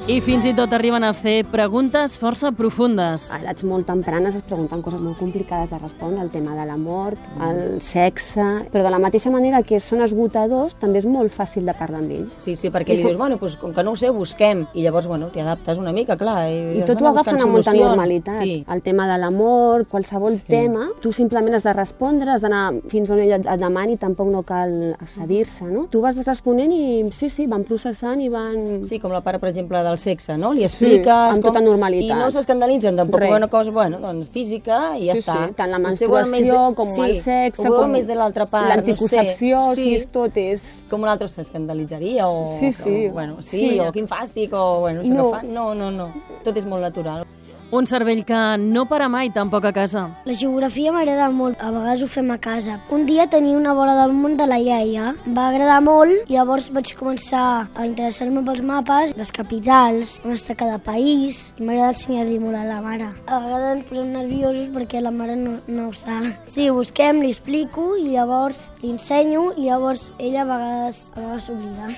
I 0.08 0.22
fins 0.24 0.46
i 0.48 0.54
tot 0.56 0.72
arriben 0.72 1.04
a 1.04 1.10
fer 1.12 1.42
preguntes 1.52 2.14
força 2.16 2.48
profundes. 2.56 3.26
A 3.28 3.42
edats 3.42 3.60
molt 3.68 3.84
tempranes 3.90 4.38
es 4.38 4.44
pregunten 4.48 4.80
coses 4.80 5.02
molt 5.04 5.18
complicades 5.20 5.68
de 5.68 5.76
respondre, 5.82 6.22
el 6.24 6.30
tema 6.32 6.54
de 6.56 6.64
la 6.64 6.78
mort, 6.80 7.20
el 7.44 7.82
sexe... 7.84 8.46
Però 8.72 8.86
de 8.86 8.92
la 8.94 9.00
mateixa 9.02 9.28
manera 9.28 9.60
que 9.60 9.76
són 9.84 10.00
esgotadors, 10.06 10.78
també 10.80 11.02
és 11.02 11.04
molt 11.04 11.28
fàcil 11.34 11.68
de 11.68 11.74
parlar 11.76 12.00
amb 12.00 12.14
ells. 12.16 12.38
Sí, 12.40 12.54
sí, 12.56 12.70
perquè 12.72 12.96
I 12.96 13.02
li 13.02 13.04
dius, 13.04 13.18
bueno, 13.20 13.36
doncs, 13.36 13.58
com 13.60 13.74
que 13.76 13.84
no 13.84 13.92
ho 13.92 13.98
sé, 14.00 14.08
busquem. 14.16 14.62
I 14.72 14.86
llavors, 14.86 15.10
bueno, 15.12 15.28
t'hi 15.34 15.42
adaptes 15.44 15.76
una 15.76 15.92
mica, 15.92 16.16
clar. 16.16 16.38
I, 16.48 16.78
I 16.78 16.88
tot 16.88 17.04
ho 17.04 17.10
agafen 17.12 17.42
amb 17.44 17.58
molta 17.58 17.76
normalitat. 17.76 18.40
Sí. 18.40 18.56
El 18.64 18.80
tema 18.88 19.10
de 19.12 19.20
la 19.20 19.28
mort, 19.28 19.90
qualsevol 19.92 20.32
Sí. 20.38 20.46
tema, 20.48 20.88
tu 21.04 21.12
simplement 21.12 21.60
has 21.60 21.68
de 21.68 21.76
respondre, 21.76 22.32
has 22.32 22.40
d'anar 22.40 22.64
fins 22.88 23.12
on 23.12 23.20
ell 23.20 23.36
et 23.42 23.44
et 23.44 23.60
demani, 23.60 23.98
tampoc 24.00 24.32
no 24.32 24.40
cal 24.40 24.96
accedir-se, 24.96 25.68
no? 25.68 25.84
Tu 25.92 26.00
vas 26.00 26.16
responent 26.24 26.72
i 26.72 27.04
sí, 27.12 27.28
sí, 27.28 27.44
van 27.46 27.68
processant 27.68 28.24
i 28.24 28.32
van... 28.32 28.80
Sí, 28.88 28.96
com 29.04 29.12
la 29.12 29.20
part, 29.20 29.36
per 29.44 29.52
exemple, 29.52 29.84
del 29.84 29.97
sexe, 29.98 30.36
no? 30.38 30.52
Li 30.56 30.64
expliques... 30.64 31.08
amb 31.08 31.42
com... 31.42 31.50
tota 31.50 31.60
normalitat. 31.64 32.16
I 32.16 32.20
no 32.20 32.30
s'escandalitzen, 32.34 32.96
tampoc 32.96 33.20
Res. 33.20 33.34
una 33.36 33.48
cosa, 33.52 33.70
bueno, 33.74 33.98
doncs 34.02 34.30
física 34.34 34.96
i 34.96 35.08
ja 35.10 35.16
sí, 35.18 35.22
està. 35.24 35.36
Sí, 35.48 35.54
tant 35.58 35.70
la 35.74 35.78
menstruació 35.82 36.74
com 36.78 36.88
sí, 36.94 37.02
el 37.04 37.20
sexe, 37.22 37.68
ho 37.68 37.74
com 37.76 37.92
més 37.92 38.06
de 38.08 38.14
l'altra 38.18 38.46
part, 38.46 38.68
l'anticoncepció, 38.72 39.56
no 39.68 39.74
sé. 39.74 39.82
Sí, 39.82 39.94
és 39.98 40.06
tot 40.14 40.36
és... 40.40 40.66
com 40.90 41.02
un 41.02 41.08
altre 41.12 41.28
s'escandalitzaria 41.28 42.28
o... 42.28 42.56
Sí, 42.58 42.72
sí. 42.72 43.06
O, 43.08 43.12
bueno, 43.12 43.42
sí, 43.42 43.58
Sí. 43.58 43.80
o 43.80 43.90
quin 43.92 44.06
fàstic, 44.08 44.52
o 44.52 44.80
bueno, 44.86 45.02
això 45.02 45.14
No. 45.14 45.30
que 45.30 45.38
fan. 45.40 45.52
No, 45.54 45.74
no, 45.74 45.90
no. 45.90 46.08
Tot 46.44 46.56
és 46.56 46.64
molt 46.64 46.82
natural. 46.82 47.26
Un 47.70 47.86
cervell 47.86 48.24
que 48.24 48.56
no 48.56 48.86
para 48.88 49.10
mai 49.12 49.28
tampoc 49.28 49.66
a 49.68 49.74
casa. 49.76 50.06
La 50.24 50.32
geografia 50.32 50.88
m'agrada 50.88 51.26
molt, 51.28 51.58
a 51.60 51.68
vegades 51.68 52.00
ho 52.02 52.06
fem 52.08 52.30
a 52.32 52.38
casa. 52.40 52.78
Un 52.88 53.04
dia 53.04 53.26
tenia 53.28 53.58
una 53.58 53.74
bola 53.76 53.92
del 53.98 54.14
món 54.16 54.38
de 54.38 54.46
la 54.48 54.56
iaia, 54.56 55.10
va 55.36 55.50
agradar 55.50 55.82
molt, 55.84 56.24
llavors 56.32 56.70
vaig 56.72 56.94
començar 56.96 57.68
a 57.68 57.84
interessar-me 57.84 58.40
pels 58.46 58.64
mapes, 58.64 59.12
les 59.20 59.32
capitals, 59.36 60.16
on 60.24 60.32
està 60.32 60.56
cada 60.56 60.78
país, 60.80 61.42
i 61.58 61.66
m'agrada 61.66 61.92
ensenyar-li 61.92 62.38
molt 62.40 62.56
a 62.56 62.64
la 62.64 62.80
mare. 62.80 63.10
A 63.28 63.42
vegades 63.44 63.74
ens 63.76 63.88
posem 63.90 64.14
nerviosos 64.16 64.70
perquè 64.72 65.04
la 65.04 65.12
mare 65.12 65.36
no, 65.36 65.58
no 65.68 65.90
ho 65.90 65.92
sap. 65.92 66.24
Sí, 66.48 66.70
busquem, 66.72 67.20
li 67.20 67.34
explico, 67.36 67.90
i 68.00 68.14
llavors 68.14 68.70
li 68.80 68.94
ensenyo, 68.96 69.50
i 69.58 69.68
llavors 69.68 70.14
ella 70.16 70.46
a 70.46 70.52
vegades 70.54 71.10
a 71.12 71.20
vegades 71.20 71.50
s'oblida. 71.50 71.92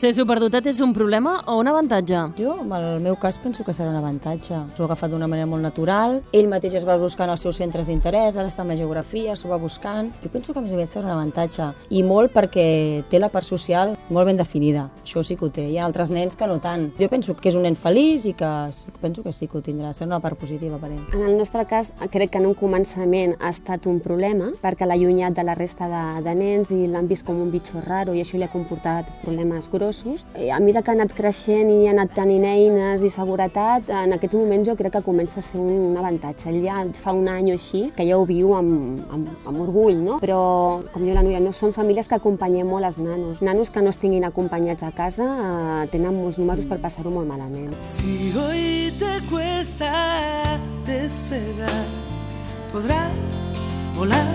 Ser 0.00 0.14
superdotat 0.16 0.64
és 0.64 0.78
un 0.80 0.94
problema 0.96 1.34
o 1.52 1.58
un 1.60 1.68
avantatge? 1.68 2.20
Jo, 2.38 2.54
en 2.62 2.70
el 2.72 3.02
meu 3.04 3.18
cas, 3.20 3.36
penso 3.36 3.66
que 3.66 3.74
serà 3.76 3.90
un 3.90 3.98
avantatge. 3.98 4.56
S'ho 4.72 4.84
ha 4.84 4.86
agafat 4.86 5.10
d'una 5.12 5.26
manera 5.28 5.44
molt 5.44 5.60
natural. 5.60 6.22
Ell 6.32 6.46
mateix 6.48 6.78
es 6.78 6.86
va 6.88 6.94
buscant 6.96 7.28
els 7.28 7.42
seus 7.44 7.58
centres 7.60 7.90
d'interès, 7.90 8.38
ara 8.40 8.48
està 8.48 8.64
amb 8.64 8.72
la 8.72 8.78
geografia, 8.78 9.34
s'ho 9.36 9.50
va 9.50 9.58
buscant. 9.60 10.08
Jo 10.22 10.30
penso 10.32 10.54
que 10.54 10.62
més 10.64 10.72
aviat 10.72 10.88
serà 10.88 11.04
un 11.04 11.12
avantatge. 11.18 11.66
I 11.92 12.00
molt 12.00 12.32
perquè 12.32 12.64
té 13.12 13.20
la 13.20 13.28
part 13.28 13.44
social 13.44 13.92
molt 14.08 14.30
ben 14.30 14.40
definida. 14.40 14.86
Això 15.02 15.20
sí 15.20 15.36
que 15.36 15.44
ho 15.44 15.50
té. 15.52 15.66
Hi 15.68 15.76
ha 15.76 15.84
altres 15.84 16.08
nens 16.16 16.32
que 16.32 16.48
no 16.48 16.56
tant. 16.64 16.88
Jo 16.96 17.10
penso 17.12 17.36
que 17.36 17.52
és 17.52 17.60
un 17.60 17.68
nen 17.68 17.76
feliç 17.76 18.24
i 18.24 18.32
que 18.32 18.54
penso 19.04 19.20
que 19.20 19.36
sí 19.36 19.50
que 19.52 19.60
ho 19.60 19.62
tindrà. 19.68 19.92
Serà 19.92 20.08
una 20.14 20.22
part 20.24 20.40
positiva 20.40 20.80
per 20.80 20.94
ell. 20.94 21.04
En 21.12 21.28
el 21.28 21.36
nostre 21.36 21.66
cas, 21.68 21.92
crec 22.08 22.32
que 22.32 22.40
en 22.40 22.48
un 22.48 22.56
començament 22.56 23.36
ha 23.36 23.52
estat 23.52 23.84
un 23.84 24.00
problema 24.00 24.48
perquè 24.64 24.88
l'ha 24.88 24.96
allunyat 24.96 25.36
de 25.36 25.44
la 25.44 25.58
resta 25.60 25.92
de, 25.92 26.24
de 26.24 26.36
nens 26.40 26.72
i 26.72 26.86
l'han 26.88 27.12
vist 27.12 27.28
com 27.28 27.36
un 27.36 27.52
bitxo 27.52 27.84
raro 27.84 28.16
i 28.16 28.24
això 28.24 28.40
li 28.40 28.48
ha 28.48 28.52
comportat 28.56 29.12
problemes 29.26 29.68
grossos. 29.68 29.89
I 30.38 30.50
a 30.50 30.58
mesura 30.62 30.82
que 30.82 30.92
ha 30.92 30.96
anat 30.96 31.12
creixent 31.16 31.70
i 31.72 31.88
ha 31.88 31.94
anat 31.94 32.14
tenint 32.16 32.44
eines 32.48 33.04
i 33.06 33.10
seguretat, 33.12 33.90
en 33.90 34.14
aquests 34.16 34.38
moments 34.38 34.68
jo 34.68 34.76
crec 34.78 34.94
que 34.96 35.02
comença 35.06 35.40
a 35.40 35.44
ser 35.44 35.58
un, 35.60 35.70
un 35.90 35.98
avantatge. 36.00 36.48
Ell 36.50 36.60
ja 36.64 36.84
fa 37.02 37.14
un 37.16 37.28
any 37.30 37.50
o 37.52 37.56
així 37.58 37.82
que 37.96 38.06
ja 38.08 38.18
ho 38.18 38.26
viu 38.28 38.54
amb, 38.58 39.02
amb, 39.10 39.28
amb 39.50 39.62
orgull, 39.66 39.98
no? 40.04 40.18
Però, 40.22 40.40
com 40.92 41.04
diu 41.04 41.14
la 41.16 41.24
Núria, 41.26 41.42
no 41.42 41.52
són 41.56 41.74
famílies 41.76 42.08
que 42.08 42.18
acompanyem 42.18 42.68
molt 42.70 42.88
els 42.88 43.00
nanos. 43.02 43.42
Nanos 43.44 43.70
que 43.74 43.82
no 43.84 43.92
estiguin 43.94 44.26
acompanyats 44.28 44.86
a 44.86 44.92
casa 44.96 45.26
eh, 45.26 45.84
tenen 45.92 46.16
molts 46.16 46.40
números 46.40 46.68
per 46.70 46.80
passar-ho 46.82 47.12
molt 47.14 47.28
malament. 47.30 47.74
Si 47.92 48.32
hoy 48.36 48.90
te 49.00 49.14
cuesta 49.30 50.58
despegar, 50.88 51.84
podràs 52.74 53.54
volar 53.98 54.26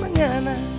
mañana. 0.00 0.71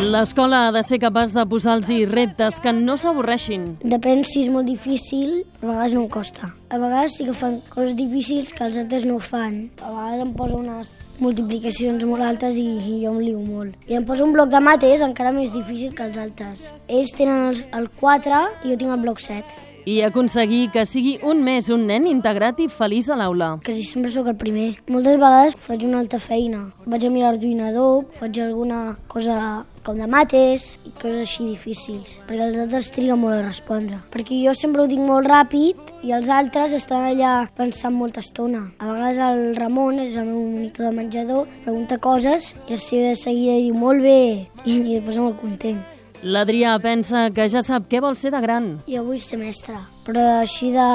L'escola 0.00 0.66
ha 0.66 0.72
de 0.72 0.80
ser 0.82 0.98
capaç 0.98 1.34
de 1.36 1.42
posar-los 1.46 1.88
reptes 2.10 2.58
que 2.64 2.72
no 2.72 2.96
s'avorreixin. 2.96 3.66
Depèn 3.84 4.22
si 4.24 4.40
és 4.42 4.48
molt 4.52 4.66
difícil, 4.66 5.42
a 5.60 5.66
vegades 5.66 5.96
no 5.98 6.06
costa. 6.08 6.48
A 6.72 6.78
vegades 6.80 7.18
sí 7.18 7.26
que 7.28 7.34
fan 7.36 7.58
coses 7.68 7.92
difícils 7.96 8.54
que 8.56 8.64
els 8.64 8.78
altres 8.80 9.04
no 9.04 9.18
fan. 9.20 9.68
A 9.84 9.90
vegades 9.90 10.22
em 10.24 10.32
posa 10.38 10.56
unes 10.56 10.94
multiplicacions 11.20 12.04
molt 12.08 12.24
altes 12.24 12.56
i, 12.56 12.64
i 12.64 13.02
jo 13.04 13.12
em 13.12 13.20
lio 13.20 13.42
molt. 13.44 13.76
I 13.86 14.00
em 14.00 14.06
posa 14.08 14.24
un 14.24 14.32
bloc 14.32 14.48
de 14.48 14.62
mates 14.64 15.04
encara 15.04 15.34
més 15.36 15.52
difícil 15.52 15.92
que 15.94 16.08
els 16.08 16.16
altres. 16.16 16.72
Ells 16.88 17.12
tenen 17.18 17.60
el 17.76 17.90
4 18.00 18.40
i 18.64 18.72
jo 18.72 18.80
tinc 18.80 18.96
el 18.96 19.04
bloc 19.04 19.20
7. 19.20 19.71
I 19.84 19.98
aconseguir 20.06 20.68
que 20.70 20.84
sigui 20.86 21.16
un 21.26 21.42
mes 21.42 21.66
un 21.74 21.88
nen 21.90 22.06
integrat 22.06 22.60
i 22.62 22.68
feliç 22.70 23.08
a 23.10 23.16
l'aula. 23.18 23.56
Quasi 23.66 23.82
sempre 23.82 24.12
sóc 24.14 24.28
el 24.30 24.38
primer. 24.38 24.68
Moltes 24.86 25.18
vegades 25.18 25.58
faig 25.58 25.82
una 25.88 25.98
altra 26.04 26.20
feina. 26.22 26.68
Vaig 26.86 27.06
a 27.06 27.10
mirar 27.10 27.32
l'ordinador, 27.34 28.04
faig 28.20 28.38
alguna 28.44 28.94
cosa 29.10 29.64
com 29.82 29.98
de 29.98 30.06
mates 30.06 30.78
i 30.86 30.92
coses 30.94 31.24
així 31.24 31.44
difícils, 31.48 32.20
perquè 32.28 32.44
els 32.46 32.60
altres 32.64 32.90
triguen 32.94 33.18
molt 33.18 33.34
a 33.34 33.42
respondre. 33.42 33.98
Perquè 34.14 34.38
jo 34.44 34.54
sempre 34.54 34.84
ho 34.84 34.90
dic 34.90 35.02
molt 35.02 35.26
ràpid 35.26 35.90
i 36.06 36.14
els 36.14 36.30
altres 36.30 36.76
estan 36.78 37.08
allà 37.08 37.32
pensant 37.58 37.96
molta 37.96 38.22
estona. 38.22 38.68
A 38.78 38.92
vegades 38.92 39.18
el 39.26 39.56
Ramon, 39.58 39.98
és 40.06 40.14
el 40.14 40.28
meu 40.30 40.44
monitor 40.44 40.88
de 40.88 40.94
menjador, 41.00 41.50
pregunta 41.66 41.98
coses 41.98 42.52
i 42.68 42.78
el 42.78 42.86
de 43.08 43.16
seguida 43.18 43.58
diu 43.58 43.74
molt 43.74 44.06
bé 44.06 44.22
i, 44.70 44.78
i 44.78 45.00
es 45.02 45.18
molt 45.18 45.40
content. 45.42 45.82
L'Adrià 46.22 46.76
pensa 46.78 47.26
que 47.34 47.48
ja 47.50 47.60
sap 47.66 47.88
què 47.90 47.98
vol 48.02 48.14
ser 48.14 48.30
de 48.30 48.40
gran. 48.44 48.66
Jo 48.86 49.02
vull 49.02 49.18
ser 49.18 49.40
mestre, 49.40 49.74
però 50.06 50.22
així 50.38 50.70
de, 50.70 50.90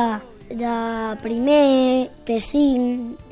de 0.61 0.75
primer, 1.19 2.07
P5, 2.27 2.85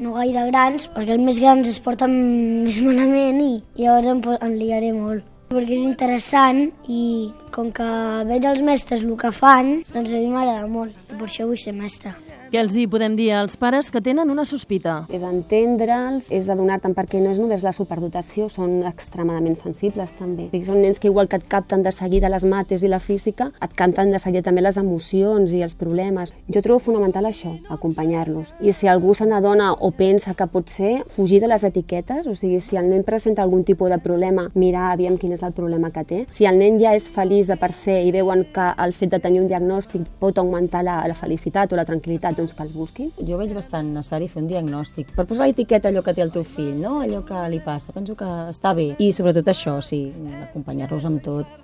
no 0.04 0.18
gaire 0.18 0.44
grans, 0.50 0.90
perquè 0.92 1.16
els 1.16 1.24
més 1.24 1.40
grans 1.40 1.72
es 1.72 1.80
porten 1.80 2.18
més 2.66 2.82
malament 2.84 3.40
i 3.40 3.54
llavors 3.80 4.12
em, 4.12 4.22
em 4.36 4.60
liaré 4.60 4.92
molt. 4.98 5.24
Perquè 5.48 5.78
és 5.78 5.86
interessant 5.86 6.66
i 6.92 7.32
com 7.56 7.72
que 7.72 7.88
veig 8.28 8.44
els 8.50 8.64
mestres 8.66 9.06
el 9.06 9.16
que 9.22 9.32
fan, 9.32 9.78
doncs 9.94 10.12
a 10.12 10.20
mi 10.20 10.34
m'agrada 10.34 10.68
molt 10.68 11.16
per 11.16 11.30
això 11.30 11.48
vull 11.48 11.62
ser 11.62 11.78
mestre. 11.78 12.12
Què 12.52 12.60
els 12.62 12.76
hi 12.78 12.84
podem 12.86 13.16
dir 13.18 13.32
als 13.34 13.56
pares 13.58 13.88
que 13.92 14.00
tenen 14.06 14.30
una 14.30 14.44
sospita? 14.46 14.94
És 15.10 15.24
entendre'ls, 15.26 16.28
és 16.30 16.46
adonar-te'n 16.54 16.94
perquè 16.94 17.18
no 17.20 17.32
és 17.34 17.40
només 17.42 17.64
la 17.66 17.72
superdotació, 17.74 18.46
són 18.54 18.84
extremadament 18.86 19.58
sensibles 19.58 20.14
també. 20.20 20.46
I 20.54 20.62
són 20.64 20.78
nens 20.84 21.02
que 21.02 21.10
igual 21.10 21.28
que 21.28 21.40
et 21.42 21.48
capten 21.50 21.82
de 21.84 21.92
seguida 21.96 22.30
les 22.30 22.46
mates 22.46 22.86
i 22.86 22.92
la 22.92 23.00
física, 23.02 23.50
et 23.66 23.74
capten 23.76 24.14
de 24.14 24.22
seguida 24.22 24.46
també 24.46 24.62
les 24.62 24.78
emocions 24.78 25.56
i 25.58 25.64
els 25.66 25.74
problemes. 25.80 26.36
Jo 26.54 26.62
trobo 26.62 26.84
fonamental 26.86 27.26
això, 27.26 27.56
acompanyar-los. 27.74 28.54
I 28.62 28.76
si 28.78 28.92
algú 28.92 29.16
se 29.18 29.26
n'adona 29.26 29.72
o 29.74 29.90
pensa 29.98 30.36
que 30.38 30.48
pot 30.48 30.70
ser, 30.70 30.94
fugir 31.16 31.42
de 31.42 31.50
les 31.50 31.66
etiquetes, 31.66 32.30
o 32.30 32.38
sigui, 32.38 32.62
si 32.62 32.78
el 32.78 32.92
nen 32.94 33.04
presenta 33.04 33.42
algun 33.42 33.66
tipus 33.66 33.90
de 33.90 33.98
problema, 33.98 34.52
mirar 34.54 34.92
aviam 34.92 35.18
quin 35.18 35.34
és 35.34 35.44
el 35.44 35.58
problema 35.58 35.90
que 35.90 36.06
té. 36.06 36.22
Si 36.30 36.46
el 36.46 36.62
nen 36.62 36.78
ja 36.80 36.94
és 36.94 37.10
feliç 37.10 37.50
de 37.50 37.58
per 37.58 37.74
se 37.74 37.98
i 38.06 38.14
veuen 38.14 38.46
que 38.54 38.70
el 38.86 38.94
fet 38.94 39.18
de 39.18 39.22
tenir 39.24 39.42
un 39.42 39.50
diagnòstic 39.50 40.06
pot 40.22 40.38
augmentar 40.38 40.86
la, 40.86 41.02
la 41.10 41.18
felicitat 41.18 41.74
o 41.74 41.82
la 41.82 41.90
tranquil·litat, 41.90 42.35
doncs 42.38 42.56
que 42.56 42.64
els 42.66 42.74
busquin. 42.76 43.12
Jo 43.18 43.40
veig 43.42 43.54
bastant 43.58 43.94
necessari 43.96 44.30
fer 44.32 44.44
un 44.44 44.50
diagnòstic 44.52 45.14
per 45.16 45.28
posar 45.30 45.50
l'etiqueta 45.50 45.90
a 45.90 45.94
allò 45.94 46.04
que 46.06 46.16
té 46.16 46.26
el 46.26 46.34
teu 46.36 46.44
fill, 46.44 46.76
no? 46.82 47.00
allò 47.02 47.24
que 47.28 47.46
li 47.52 47.62
passa. 47.64 47.96
Penso 47.96 48.16
que 48.20 48.32
està 48.52 48.76
bé. 48.78 48.94
I 49.00 49.12
sobretot 49.14 49.48
això, 49.52 49.80
sí, 49.84 50.08
acompanyar-los 50.50 51.08
amb 51.10 51.24
tot. 51.26 51.62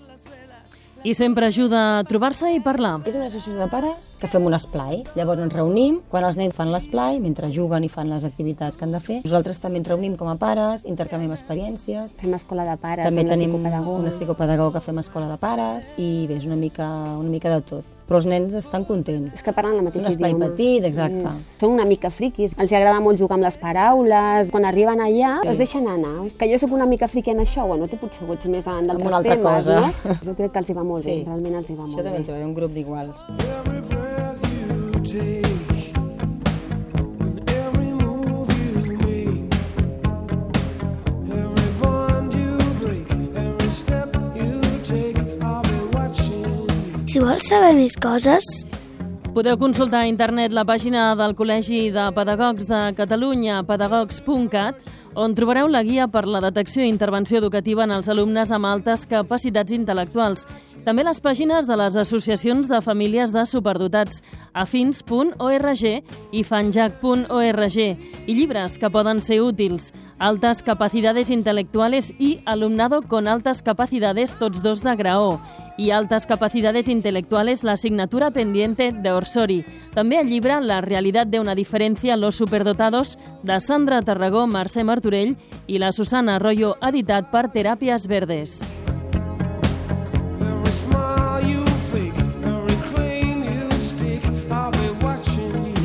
I 1.04 1.16
sempre 1.16 1.48
ajuda 1.48 1.80
a 1.98 2.04
trobar-se 2.06 2.52
i 2.54 2.60
parlar. 2.62 3.00
És 3.10 3.16
una 3.18 3.26
associació 3.26 3.56
de 3.58 3.66
pares 3.72 4.12
que 4.22 4.28
fem 4.30 4.44
un 4.46 4.54
esplai. 4.54 5.00
Llavors 5.18 5.42
ens 5.42 5.56
reunim, 5.56 5.96
quan 6.12 6.28
els 6.28 6.38
nens 6.38 6.54
fan 6.54 6.70
l'esplai, 6.70 7.18
mentre 7.24 7.50
juguen 7.50 7.82
i 7.82 7.90
fan 7.90 8.12
les 8.14 8.28
activitats 8.28 8.78
que 8.78 8.86
han 8.86 8.94
de 8.94 9.02
fer. 9.02 9.18
Nosaltres 9.26 9.64
també 9.64 9.82
ens 9.82 9.90
reunim 9.90 10.14
com 10.20 10.30
a 10.30 10.36
pares, 10.38 10.86
intercanviem 10.86 11.34
experiències. 11.34 12.14
Fem 12.22 12.36
escola 12.38 12.68
de 12.70 12.78
pares 12.78 13.10
també 13.10 13.26
amb 13.26 13.34
la 13.34 13.40
tenim 13.40 13.58
una 13.58 14.14
psicopedagoga 14.14 14.78
que 14.78 14.86
fem 14.92 15.02
escola 15.02 15.32
de 15.32 15.40
pares 15.42 15.90
i 15.98 16.28
bé, 16.30 16.38
és 16.38 16.46
una 16.46 16.60
mica, 16.60 16.86
una 17.18 17.34
mica 17.34 17.50
de 17.50 17.66
tot. 17.66 17.98
Però 18.12 18.18
els 18.20 18.26
nens 18.28 18.54
estan 18.60 18.84
contents. 18.84 19.38
És 19.38 19.42
que 19.46 19.54
parlen 19.56 19.78
el 19.78 19.80
És 19.80 19.86
mateix 19.86 20.04
un 20.04 20.10
espai 20.12 20.32
idioma. 20.34 20.50
petit, 20.52 20.84
exacte. 20.84 21.22
És- 21.30 21.56
Són 21.62 21.72
una 21.78 21.86
mica 21.86 22.10
friquis. 22.12 22.52
Els 22.60 22.74
agrada 22.74 23.00
molt 23.00 23.18
jugar 23.18 23.38
amb 23.38 23.46
les 23.46 23.58
paraules. 23.58 24.52
Quan 24.52 24.66
arriben 24.66 25.00
allà, 25.00 25.38
Sí. 25.44 25.48
es 25.48 25.58
deixen 25.58 25.88
anar. 25.88 26.28
Que 26.38 26.52
jo 26.52 26.60
sóc 26.60 26.74
una 26.74 26.86
mica 26.86 27.08
friqui 27.08 27.32
en 27.32 27.40
això, 27.40 27.66
bueno, 27.66 27.88
tu 27.88 27.96
potser 27.96 28.28
ho 28.28 28.34
ets 28.34 28.48
més 28.48 28.68
en 28.68 28.88
d'altres 28.88 29.22
temes, 29.24 29.40
cosa. 29.66 29.80
no? 29.80 30.16
Jo 30.26 30.36
crec 30.36 30.52
que 30.52 30.60
els 30.60 30.70
hi 30.70 30.74
va 30.74 30.84
molt 30.84 31.04
Sí. 31.04 31.10
bé, 31.10 31.24
realment 31.26 31.56
els 31.56 31.70
hi 31.70 31.74
va 31.76 31.84
Això 31.84 31.88
molt 31.88 31.98
també 32.04 32.12
bé. 32.12 32.18
ens 32.18 32.30
va 32.30 32.36
bé, 32.36 32.46
un 32.46 32.54
grup 32.54 32.72
d'iguals. 32.74 33.26
Every 33.40 33.80
breath 33.80 34.44
you 34.44 35.02
take, 35.04 35.51
vols 47.22 47.50
saber 47.50 47.74
més 47.78 47.94
coses, 48.02 48.48
Podeu 49.32 49.56
consultar 49.56 50.02
a 50.04 50.08
internet 50.10 50.52
la 50.52 50.66
pàgina 50.68 51.14
del 51.16 51.32
Col·legi 51.40 51.86
de 51.96 52.10
Pedagogs 52.12 52.66
de 52.68 52.80
Catalunya, 52.98 53.62
pedagogs.cat, 53.64 54.82
on 55.16 55.32
trobareu 55.38 55.70
la 55.72 55.86
guia 55.88 56.10
per 56.12 56.26
la 56.28 56.42
detecció 56.44 56.84
i 56.84 56.90
intervenció 56.92 57.40
educativa 57.40 57.86
en 57.86 57.94
els 57.96 58.12
alumnes 58.12 58.52
amb 58.52 58.68
altes 58.68 59.06
capacitats 59.08 59.72
intel·lectuals. 59.72 60.44
També 60.86 61.04
les 61.06 61.22
pàgines 61.22 61.68
de 61.70 61.78
les 61.78 61.96
associacions 61.96 62.70
de 62.70 62.82
famílies 62.82 63.34
de 63.34 63.46
superdotats, 63.46 64.22
afins.org 64.54 65.84
i 66.32 66.44
fanjac.org, 66.44 67.78
i 67.82 68.34
llibres 68.34 68.80
que 68.82 68.90
poden 68.90 69.22
ser 69.22 69.42
útils, 69.46 69.92
Altas 70.22 70.62
capacidades 70.62 71.32
intelectuales 71.32 72.14
y 72.20 72.42
alumnado 72.46 73.02
con 73.02 73.28
altas 73.28 73.64
capacidades, 73.64 74.38
tots 74.38 74.62
dos 74.62 74.84
de 74.84 74.96
graó, 74.96 75.42
i 75.80 75.90
altas 75.90 76.28
capacidades 76.28 76.88
intelectuales, 76.88 77.64
la 77.64 77.72
asignatura 77.72 78.30
pendiente 78.30 78.92
de 78.92 79.12
Orsori. 79.12 79.66
També 79.96 80.20
el 80.22 80.30
llibre 80.30 80.60
La 80.62 80.78
realitat 80.82 81.28
de 81.34 81.40
una 81.40 81.56
diferència 81.56 82.20
los 82.22 82.36
superdotados, 82.36 83.18
de 83.42 83.60
Sandra 83.60 84.04
Tarragó, 84.04 84.46
Mercè 84.46 84.86
Martorell 84.86 85.34
i 85.66 85.82
la 85.82 85.92
Susana 85.92 86.36
Arroyo, 86.36 86.76
editat 86.86 87.34
per 87.34 87.48
Teràpies 87.50 88.06
Verdes. 88.06 88.81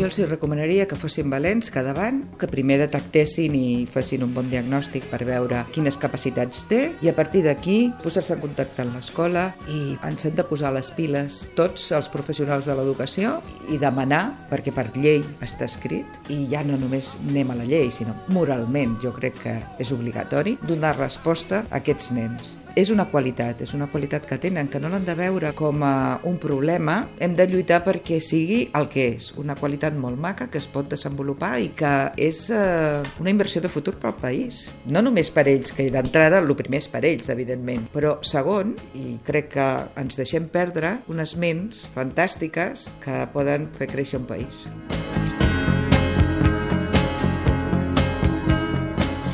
Els 0.07 0.21
hi 0.21 0.27
recomanaria 0.29 0.85
que 0.87 0.95
fossin 0.95 1.27
valents 1.33 1.67
cada 1.75 1.91
davant, 1.91 2.21
que 2.39 2.47
primer 2.47 2.77
detectessin 2.79 3.57
i 3.59 3.87
fessin 3.91 4.23
un 4.23 4.35
bon 4.37 4.47
diagnòstic 4.53 5.09
per 5.11 5.25
veure 5.27 5.65
quines 5.75 5.97
capacitats 5.99 6.61
té 6.71 6.79
i 7.03 7.11
a 7.11 7.15
partir 7.17 7.41
d'aquí 7.43 7.89
posar-se 8.05 8.37
en 8.37 8.45
contacte 8.45 8.85
amb 8.85 8.95
l'escola 8.95 9.49
i 9.67 9.97
ens 10.07 10.29
hem 10.29 10.37
de 10.39 10.45
posar 10.47 10.71
les 10.77 10.93
piles 10.95 11.41
tots 11.59 11.89
els 11.99 12.11
professionals 12.13 12.69
de 12.71 12.77
l'educació 12.79 13.41
i 13.75 13.81
demanar, 13.83 14.29
perquè 14.47 14.71
per 14.77 14.93
llei 14.95 15.25
està 15.43 15.67
escrit 15.67 16.31
i 16.31 16.45
ja 16.53 16.63
no 16.63 16.79
només 16.79 17.17
anem 17.27 17.51
a 17.51 17.59
la 17.59 17.67
llei, 17.67 17.91
sinó 17.91 18.15
moralment 18.31 18.95
jo 19.03 19.11
crec 19.17 19.43
que 19.43 19.57
és 19.83 19.91
obligatori 19.97 20.55
donar 20.63 20.95
resposta 21.01 21.65
a 21.65 21.83
aquests 21.83 22.15
nens 22.15 22.55
és 22.77 22.91
una 22.93 23.07
qualitat, 23.09 23.63
és 23.65 23.73
una 23.75 23.89
qualitat 23.89 24.27
que 24.29 24.37
tenen, 24.39 24.69
que 24.69 24.79
no 24.79 24.91
l'han 24.93 25.07
de 25.07 25.17
veure 25.17 25.53
com 25.57 25.81
a 25.83 26.21
un 26.29 26.37
problema, 26.39 26.99
hem 27.19 27.35
de 27.35 27.49
lluitar 27.49 27.81
perquè 27.87 28.21
sigui 28.21 28.67
el 28.77 28.91
que 28.93 29.09
és, 29.15 29.31
una 29.41 29.57
qualitat 29.57 29.97
molt 29.97 30.21
maca 30.21 30.51
que 30.53 30.61
es 30.61 30.69
pot 30.69 30.91
desenvolupar 30.93 31.55
i 31.65 31.71
que 31.77 31.95
és 32.21 32.45
eh, 32.53 33.01
una 33.23 33.33
inversió 33.33 33.65
de 33.65 33.73
futur 33.73 33.97
pel 34.03 34.17
país. 34.21 34.67
No 34.85 35.01
només 35.03 35.33
per 35.33 35.47
ells, 35.49 35.73
que 35.73 35.89
d'entrada 35.93 36.43
el 36.45 36.53
primer 36.57 36.83
és 36.85 36.91
per 36.93 37.03
ells, 37.09 37.33
evidentment, 37.33 37.89
però 37.95 38.19
segon, 38.21 38.77
i 38.95 39.17
crec 39.25 39.55
que 39.57 39.69
ens 39.97 40.21
deixem 40.21 40.51
perdre 40.53 40.99
unes 41.09 41.37
ments 41.41 41.87
fantàstiques 41.97 42.91
que 43.01 43.23
poden 43.33 43.71
fer 43.79 43.89
créixer 43.89 44.21
un 44.21 44.29
país. 44.29 44.67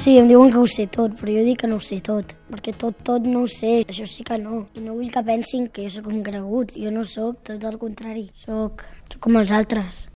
Sí, 0.03 0.17
em 0.19 0.27
diuen 0.27 0.51
que 0.51 0.59
ho 0.59 0.65
sé 0.67 0.89
tot, 0.91 1.13
però 1.15 1.31
jo 1.31 1.43
dic 1.47 1.61
que 1.61 1.69
no 1.71 1.77
ho 1.79 1.83
sé 1.87 2.01
tot, 2.03 2.33
perquè 2.51 2.73
tot, 2.75 2.97
tot 3.07 3.23
no 3.23 3.45
ho 3.45 3.51
sé, 3.53 3.85
això 3.87 4.03
sí 4.11 4.27
que 4.27 4.35
no. 4.35 4.65
I 4.75 4.83
no 4.83 4.97
vull 4.97 5.13
que 5.15 5.23
pensin 5.23 5.69
que 5.71 5.85
jo 5.87 5.93
sóc 5.95 6.09
un 6.11 6.25
cregut, 6.27 6.75
jo 6.75 6.91
no 6.91 7.05
sóc, 7.07 7.39
tot 7.47 7.63
el 7.71 7.79
contrari, 7.79 8.27
sóc, 8.43 8.83
sóc 9.07 9.23
com 9.23 9.39
els 9.39 9.55
altres. 9.55 10.09